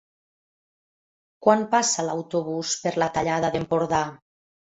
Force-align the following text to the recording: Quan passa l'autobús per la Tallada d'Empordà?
Quan 1.47 1.61
passa 1.75 2.07
l'autobús 2.09 2.73
per 2.87 2.93
la 3.03 3.11
Tallada 3.19 3.55
d'Empordà? 3.57 4.03